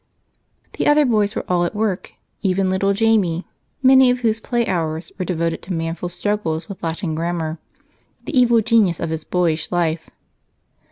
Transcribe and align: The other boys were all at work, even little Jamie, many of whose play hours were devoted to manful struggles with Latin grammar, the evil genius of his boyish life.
The 0.79 0.87
other 0.87 1.05
boys 1.05 1.35
were 1.35 1.45
all 1.47 1.63
at 1.63 1.75
work, 1.75 2.13
even 2.41 2.71
little 2.71 2.91
Jamie, 2.91 3.45
many 3.83 4.09
of 4.09 4.21
whose 4.21 4.39
play 4.39 4.65
hours 4.65 5.11
were 5.19 5.25
devoted 5.25 5.61
to 5.61 5.73
manful 5.73 6.09
struggles 6.09 6.67
with 6.67 6.81
Latin 6.81 7.13
grammar, 7.13 7.59
the 8.25 8.35
evil 8.35 8.61
genius 8.61 8.99
of 8.99 9.11
his 9.11 9.23
boyish 9.23 9.71
life. 9.71 10.09